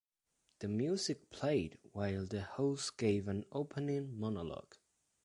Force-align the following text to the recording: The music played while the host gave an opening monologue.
The 0.61 0.67
music 0.67 1.29
played 1.29 1.77
while 1.91 2.25
the 2.25 2.41
host 2.41 2.97
gave 2.97 3.27
an 3.27 3.45
opening 3.51 4.19
monologue. 4.19 4.77